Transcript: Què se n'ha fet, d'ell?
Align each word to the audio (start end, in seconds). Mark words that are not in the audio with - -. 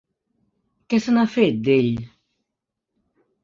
Què 0.93 1.01
se 1.03 1.13
n'ha 1.19 1.27
fet, 1.35 1.61
d'ell? 1.69 2.03